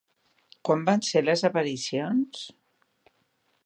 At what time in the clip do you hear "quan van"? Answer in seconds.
0.69-1.03